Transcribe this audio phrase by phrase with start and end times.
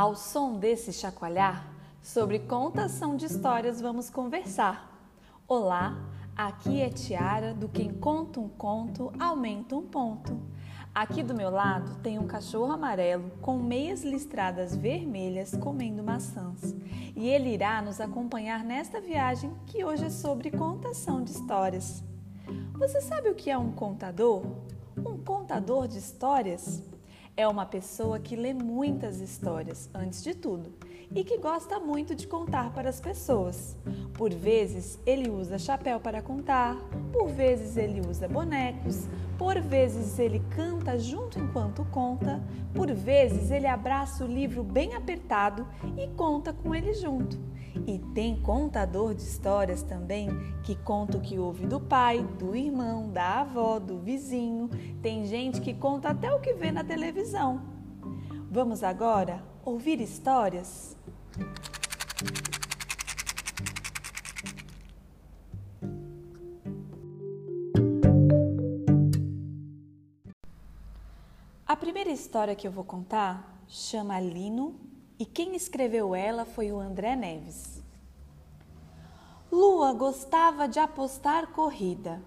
[0.00, 1.62] Ao som desse chacoalhar,
[2.00, 4.98] sobre contação de histórias vamos conversar.
[5.46, 5.94] Olá,
[6.34, 10.40] aqui é Tiara, do Quem Conta um Conto Aumenta um Ponto.
[10.94, 16.74] Aqui do meu lado tem um cachorro amarelo com meias listradas vermelhas comendo maçãs.
[17.14, 22.02] E ele irá nos acompanhar nesta viagem que hoje é sobre contação de histórias.
[22.72, 24.46] Você sabe o que é um contador?
[24.96, 26.82] Um contador de histórias?
[27.40, 30.74] É uma pessoa que lê muitas histórias, antes de tudo,
[31.14, 33.76] e que gosta muito de contar para as pessoas.
[34.14, 36.76] Por vezes ele usa chapéu para contar,
[37.12, 42.42] por vezes ele usa bonecos, por vezes ele canta junto enquanto conta,
[42.74, 47.38] por vezes ele abraça o livro bem apertado e conta com ele junto.
[47.86, 50.28] E tem contador de histórias também
[50.62, 54.68] que conta o que ouve do pai, do irmão, da avó, do vizinho.
[55.00, 57.62] Tem gente que conta até o que vê na televisão.
[58.50, 60.96] Vamos agora ouvir histórias?
[71.64, 74.74] A primeira história que eu vou contar chama Lino
[75.16, 77.80] e quem escreveu ela foi o André Neves.
[79.52, 82.20] Lua gostava de apostar corrida.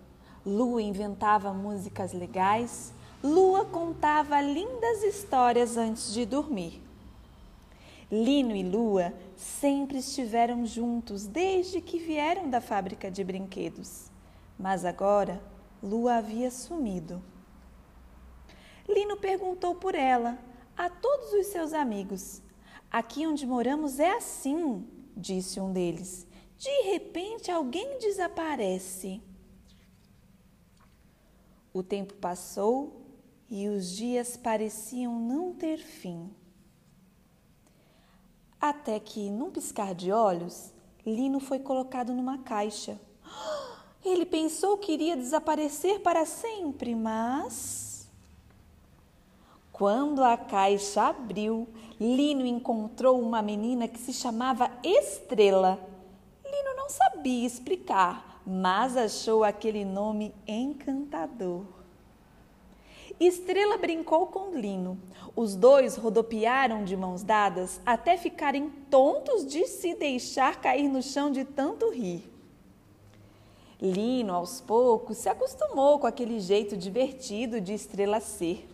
[0.46, 2.94] Lua inventava músicas legais.
[3.22, 6.82] Lua contava lindas histórias antes de dormir.
[8.14, 14.12] Lino e Lua sempre estiveram juntos desde que vieram da fábrica de brinquedos.
[14.58, 15.42] Mas agora
[15.82, 17.24] Lua havia sumido.
[18.88, 20.38] Lino perguntou por ela
[20.78, 22.44] a todos os seus amigos,
[22.94, 26.28] Aqui onde moramos é assim, disse um deles.
[26.56, 29.20] De repente alguém desaparece.
[31.74, 33.02] O tempo passou
[33.50, 36.30] e os dias pareciam não ter fim.
[38.64, 40.72] Até que, num piscar de olhos,
[41.06, 42.98] Lino foi colocado numa caixa.
[44.06, 48.08] Ele pensou que iria desaparecer para sempre, mas
[49.74, 51.68] quando a caixa abriu,
[52.00, 55.78] Lino encontrou uma menina que se chamava Estrela.
[56.46, 61.66] Lino não sabia explicar, mas achou aquele nome encantador.
[63.20, 64.98] Estrela brincou com Lino.
[65.36, 71.32] Os dois rodopiaram de mãos dadas até ficarem tontos de se deixar cair no chão
[71.32, 72.30] de tanto rir.
[73.82, 78.68] Lino, aos poucos, se acostumou com aquele jeito divertido de Estrela ser.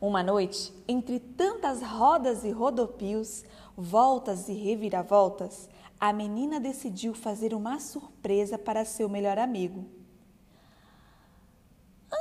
[0.00, 3.44] Uma noite, entre tantas rodas e rodopios,
[3.76, 9.97] voltas e reviravoltas, a menina decidiu fazer uma surpresa para seu melhor amigo.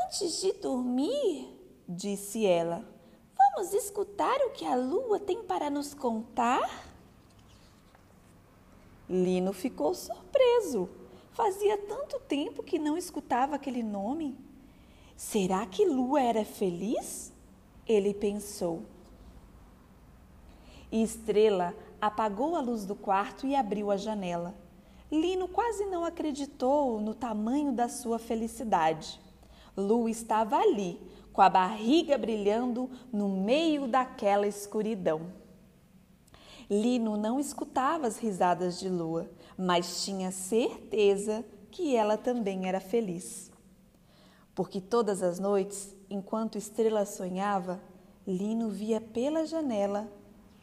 [0.07, 1.53] Antes de dormir,
[1.85, 2.87] disse ela,
[3.37, 6.87] vamos escutar o que a lua tem para nos contar?
[9.09, 10.87] Lino ficou surpreso.
[11.33, 14.37] Fazia tanto tempo que não escutava aquele nome.
[15.17, 17.33] Será que Lua era feliz?
[17.85, 18.83] ele pensou.
[20.89, 24.55] Estrela apagou a luz do quarto e abriu a janela.
[25.11, 29.19] Lino quase não acreditou no tamanho da sua felicidade.
[29.77, 30.99] Lu estava ali,
[31.31, 35.31] com a barriga brilhando no meio daquela escuridão.
[36.69, 43.51] Lino não escutava as risadas de Lua, mas tinha certeza que ela também era feliz.
[44.53, 47.81] Porque todas as noites enquanto Estrela sonhava,
[48.25, 50.11] Lino via pela janela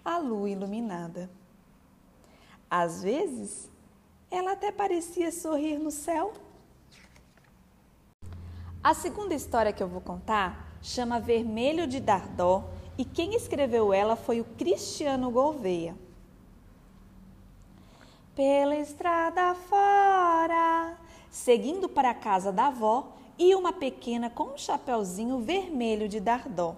[0.04, 1.30] a lua iluminada.
[2.68, 3.70] Às vezes,
[4.30, 6.32] ela até parecia sorrir no céu.
[8.84, 12.64] A segunda história que eu vou contar chama Vermelho de Dardó
[12.98, 15.96] e quem escreveu ela foi o Cristiano Gouveia.
[18.36, 20.98] Pela estrada fora,
[21.30, 26.76] seguindo para a casa da avó, e uma pequena com um chapéuzinho vermelho de dardó.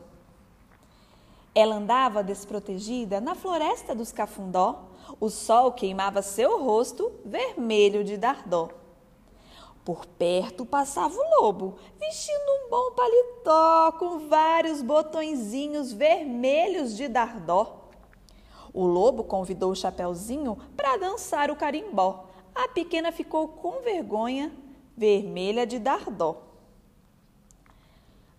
[1.52, 4.84] Ela andava desprotegida na floresta dos cafundó.
[5.18, 8.70] O sol queimava seu rosto vermelho de dardó.
[9.86, 17.84] Por perto passava o lobo, vestindo um bom paletó com vários botõezinhos vermelhos de dardó.
[18.74, 22.24] O lobo convidou o Chapeuzinho para dançar o carimbó.
[22.52, 24.52] A pequena ficou com vergonha,
[24.96, 26.42] vermelha de dardó.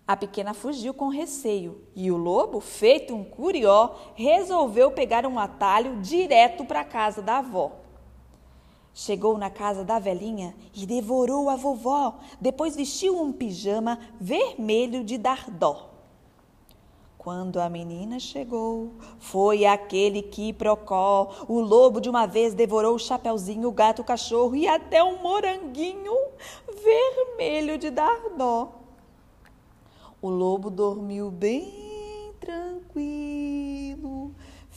[0.06, 5.96] A pequena fugiu com receio e o lobo, feito um curió, resolveu pegar um atalho
[6.02, 7.87] direto para a casa da avó.
[9.00, 15.16] Chegou na casa da velhinha e devorou a vovó, depois vestiu um pijama vermelho de
[15.16, 15.88] dardó.
[17.16, 18.90] Quando a menina chegou,
[19.20, 21.44] foi aquele que procó.
[21.46, 25.22] O lobo de uma vez devorou o chapeuzinho, o gato, o cachorro e até um
[25.22, 26.16] moranguinho
[26.66, 28.72] vermelho de dar dó.
[30.20, 33.17] O lobo dormiu bem tranquilo,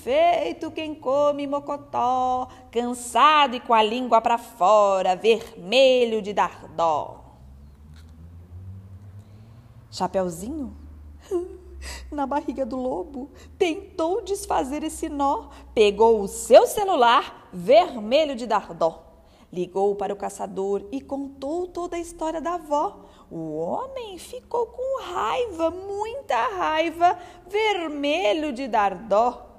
[0.03, 7.19] feito quem come mocotó, cansado e com a língua para fora, vermelho de dar dó.
[9.91, 10.75] Chapeuzinho
[12.11, 18.73] na barriga do lobo, tentou desfazer esse nó, pegou o seu celular, vermelho de dar
[18.73, 19.07] dó.
[19.51, 23.05] Ligou para o caçador e contou toda a história da avó.
[23.29, 29.50] O homem ficou com raiva, muita raiva, vermelho de dar dó.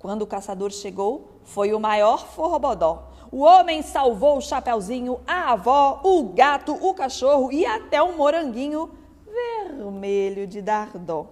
[0.00, 3.10] Quando o caçador chegou, foi o maior forrobodó.
[3.30, 8.90] O homem salvou o chapeuzinho, a avó, o gato, o cachorro e até o moranguinho
[9.26, 11.26] vermelho de dar dó.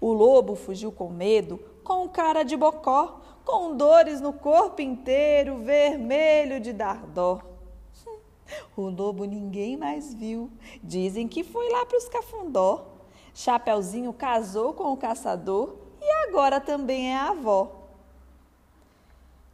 [0.00, 6.58] O lobo fugiu com medo, com cara de bocó, com dores no corpo inteiro, vermelho
[6.58, 7.40] de dar dó.
[8.76, 10.50] O lobo ninguém mais viu.
[10.82, 12.86] Dizem que foi lá para os cafundó.
[13.34, 17.81] Chapeuzinho casou com o caçador e agora também é avó.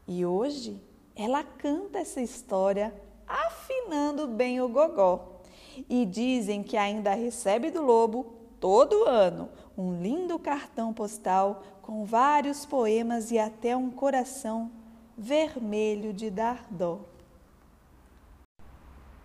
[0.09, 0.83] E hoje
[1.15, 2.95] ela canta essa história
[3.27, 5.43] afinando bem o gogó.
[5.89, 12.65] E dizem que ainda recebe do lobo todo ano um lindo cartão postal com vários
[12.65, 14.73] poemas e até um coração
[15.17, 17.01] vermelho de dar dó.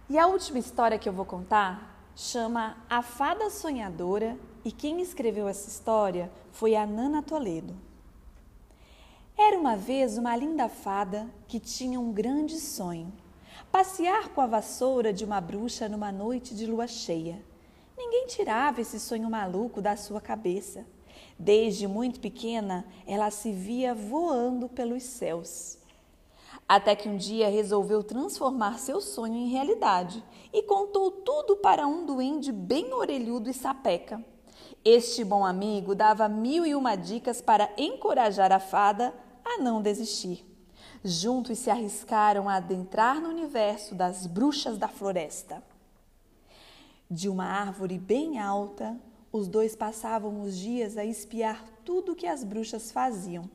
[0.10, 5.48] E a última história que eu vou contar chama A Fada Sonhadora e quem escreveu
[5.48, 7.74] essa história foi a Nana Toledo.
[9.38, 13.12] Era uma vez uma linda fada que tinha um grande sonho:
[13.72, 17.44] passear com a vassoura de uma bruxa numa noite de lua cheia.
[17.98, 20.86] Ninguém tirava esse sonho maluco da sua cabeça.
[21.38, 25.80] Desde muito pequena, ela se via voando pelos céus.
[26.70, 32.06] Até que um dia resolveu transformar seu sonho em realidade e contou tudo para um
[32.06, 34.24] duende bem orelhudo e sapeca.
[34.86, 39.14] Este bom amigo dava mil e uma dicas para encorajar a fada
[39.46, 40.46] a não desistir.
[41.02, 45.64] Juntos se arriscaram a adentrar no universo das bruxas da floresta.
[47.10, 49.00] De uma árvore bem alta,
[49.32, 53.50] os dois passavam os dias a espiar tudo que as bruxas faziam.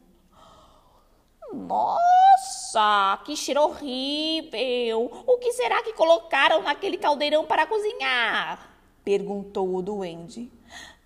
[1.52, 5.10] Nossa, que cheiro horrível!
[5.26, 8.77] O que será que colocaram naquele caldeirão para cozinhar?
[9.08, 10.52] Perguntou o duende.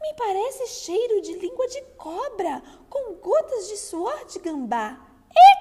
[0.00, 2.60] Me parece cheiro de língua de cobra,
[2.90, 4.98] com gotas de suor de gambá.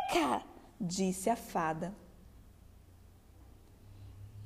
[0.10, 0.42] Eca!
[0.80, 1.94] disse a fada.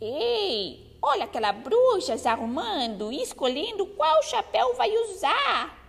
[0.02, 5.80] Ei, olha aquela bruxa se arrumando e escolhendo qual chapéu vai usar.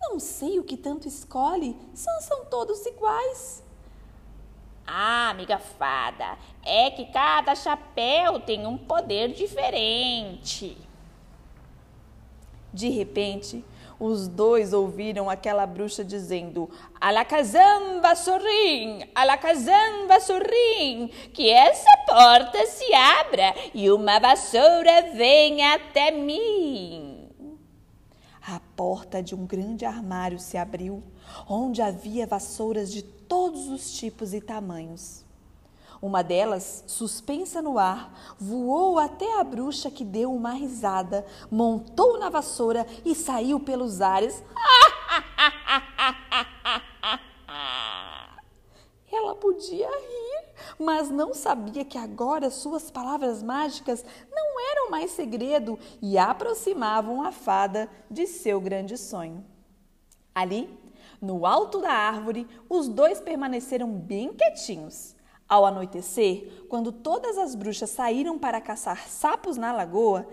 [0.00, 3.62] Não sei o que tanto escolhe, são, são todos iguais.
[4.86, 10.93] Ah, amiga fada, é que cada chapéu tem um poder diferente.
[12.74, 13.64] De repente,
[14.00, 16.68] os dois ouviram aquela bruxa dizendo:
[17.00, 27.28] Alakazam Vassorim, Alakazam Vassorim, que essa porta se abra e uma vassoura venha até mim.
[28.44, 31.00] A porta de um grande armário se abriu,
[31.48, 35.24] onde havia vassouras de todos os tipos e tamanhos.
[36.00, 42.28] Uma delas, suspensa no ar, voou até a bruxa que deu uma risada, montou na
[42.28, 44.42] vassoura e saiu pelos ares.
[49.10, 50.44] Ela podia rir,
[50.78, 57.30] mas não sabia que agora suas palavras mágicas não eram mais segredo e aproximavam a
[57.30, 59.44] fada de seu grande sonho.
[60.34, 60.68] Ali,
[61.20, 65.14] no alto da árvore, os dois permaneceram bem quietinhos.
[65.48, 70.26] Ao anoitecer, quando todas as bruxas saíram para caçar sapos na lagoa,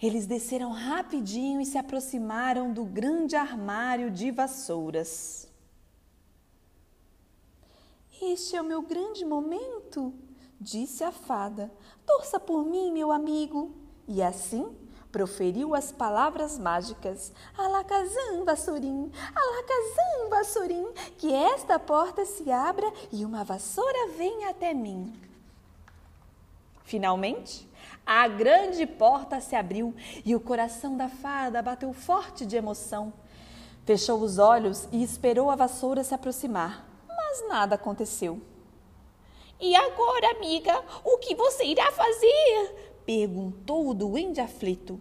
[0.00, 5.48] eles desceram rapidinho e se aproximaram do grande armário de vassouras.
[8.20, 10.12] Este é o meu grande momento,
[10.60, 11.70] disse a fada.
[12.06, 13.72] Torça por mim, meu amigo.
[14.08, 14.66] E assim
[15.10, 23.44] proferiu as palavras mágicas: Alakazam, vassourim, Alakazam, vassourim, que esta porta se abra e uma
[23.44, 25.12] vassoura venha até mim.
[26.84, 27.68] Finalmente,
[28.06, 33.12] a grande porta se abriu e o coração da fada bateu forte de emoção.
[33.84, 38.40] Fechou os olhos e esperou a vassoura se aproximar, mas nada aconteceu.
[39.60, 42.87] E agora, amiga, o que você irá fazer?
[43.08, 45.00] Perguntou o duende aflito.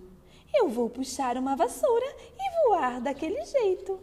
[0.56, 2.06] Eu vou puxar uma vassoura
[2.40, 4.00] e voar daquele jeito.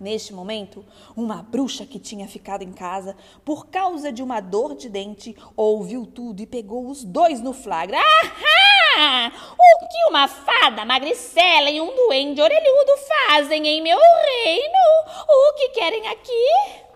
[0.00, 0.84] Neste momento,
[1.16, 6.04] uma bruxa que tinha ficado em casa por causa de uma dor de dente ouviu
[6.04, 7.96] tudo e pegou os dois no flagra.
[7.96, 9.32] Ahá!
[9.52, 12.92] O que uma fada magricela e um duende orelhudo
[13.28, 15.28] fazem em meu reino?
[15.28, 16.89] O que querem aqui?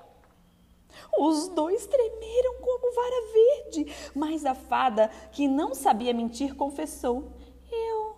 [1.18, 7.32] Os dois tremeram como vara verde, mas a fada, que não sabia mentir, confessou:
[7.70, 8.14] Eu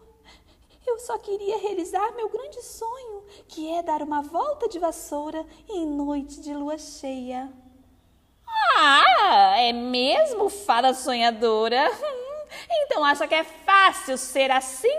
[0.86, 5.84] eu só queria realizar meu grande sonho, que é dar uma volta de vassoura em
[5.84, 7.52] noite de lua cheia.
[8.76, 11.90] Ah, é mesmo, fada sonhadora?
[12.70, 14.96] Então acha que é fácil ser assim?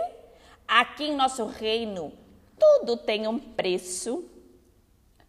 [0.67, 2.11] Aqui em nosso reino,
[2.59, 4.25] tudo tem um preço.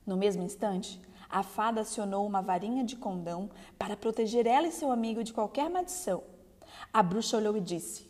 [0.05, 4.91] No mesmo instante, a fada acionou uma varinha de condão para proteger ela e seu
[4.91, 6.23] amigo de qualquer maldição.
[6.93, 8.09] A bruxa olhou e disse: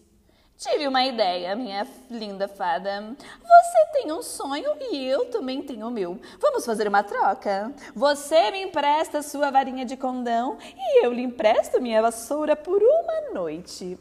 [0.56, 3.16] Tive uma ideia, minha linda fada.
[3.40, 6.20] Você tem um sonho e eu também tenho o meu.
[6.40, 7.72] Vamos fazer uma troca?
[7.94, 13.32] Você me empresta sua varinha de condão e eu lhe empresto minha vassoura por uma
[13.32, 13.98] noite.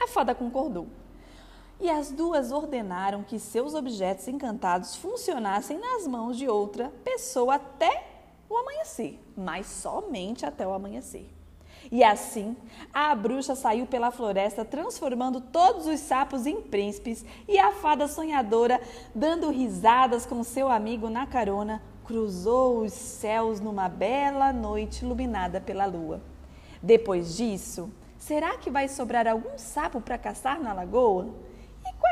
[0.00, 0.86] A fada concordou.
[1.80, 8.06] E as duas ordenaram que seus objetos encantados funcionassem nas mãos de outra pessoa até
[8.48, 11.28] o amanhecer, mas somente até o amanhecer.
[11.92, 12.56] E assim,
[12.92, 18.80] a bruxa saiu pela floresta, transformando todos os sapos em príncipes, e a fada sonhadora,
[19.14, 25.86] dando risadas com seu amigo na carona, cruzou os céus numa bela noite iluminada pela
[25.86, 26.20] lua.
[26.82, 31.28] Depois disso, será que vai sobrar algum sapo para caçar na lagoa?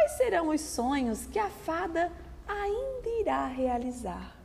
[0.05, 2.13] Quais serão os sonhos que a fada
[2.47, 4.37] ainda irá realizar?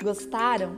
[0.00, 0.72] Gostaram?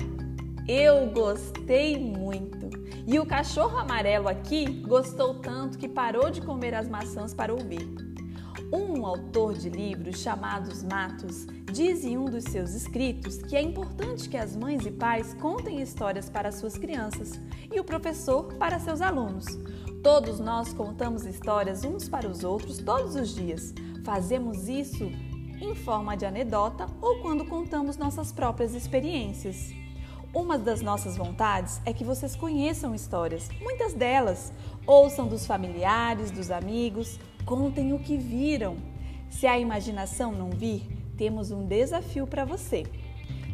[0.67, 2.71] Eu gostei muito.
[3.07, 8.12] E o cachorro amarelo aqui gostou tanto que parou de comer as maçãs para ouvir.
[8.75, 14.31] Um autor de livros chamados Matos diz em um dos seus escritos que é importante
[14.31, 17.38] que as mães e pais contem histórias para suas crianças
[17.71, 19.45] e o professor para seus alunos.
[20.02, 23.75] Todos nós contamos histórias uns para os outros todos os dias.
[24.07, 25.05] Fazemos isso
[25.61, 29.71] em forma de anedota ou quando contamos nossas próprias experiências.
[30.35, 34.50] Uma das nossas vontades é que vocês conheçam histórias, muitas delas.
[34.87, 38.77] Ouçam dos familiares, dos amigos, contem o que viram.
[39.29, 40.83] Se a imaginação não vir,
[41.17, 42.85] temos um desafio para você.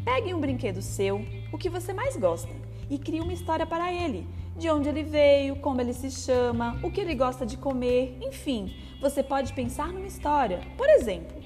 [0.03, 2.49] Pegue um brinquedo seu, o que você mais gosta,
[2.89, 4.27] e crie uma história para ele.
[4.57, 8.73] De onde ele veio, como ele se chama, o que ele gosta de comer, enfim,
[8.99, 10.61] você pode pensar numa história.
[10.77, 11.37] Por exemplo,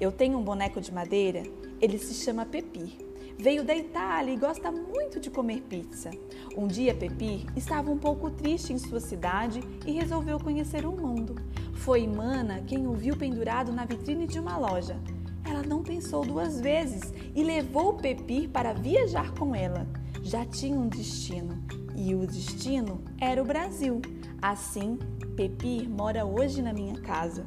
[0.00, 1.42] eu tenho um boneco de madeira,
[1.80, 3.08] ele se chama Pepi.
[3.40, 6.10] Veio da Itália e gosta muito de comer pizza.
[6.56, 11.36] Um dia, Pepi estava um pouco triste em sua cidade e resolveu conhecer o mundo.
[11.78, 14.98] Foi Mana quem o viu pendurado na vitrine de uma loja.
[15.44, 19.86] Ela não pensou duas vezes e levou Pepi para viajar com ela.
[20.22, 21.62] Já tinha um destino
[21.96, 24.02] e o destino era o Brasil.
[24.42, 24.98] Assim,
[25.36, 27.46] Pepi mora hoje na minha casa.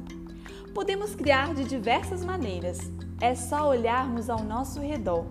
[0.74, 2.78] Podemos criar de diversas maneiras,
[3.20, 5.26] é só olharmos ao nosso redor.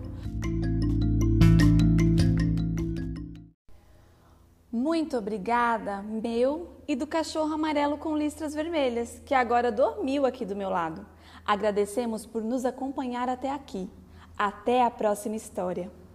[4.92, 10.54] Muito obrigada, meu e do cachorro amarelo com listras vermelhas, que agora dormiu aqui do
[10.54, 11.06] meu lado.
[11.46, 13.88] Agradecemos por nos acompanhar até aqui.
[14.36, 15.90] Até a próxima história.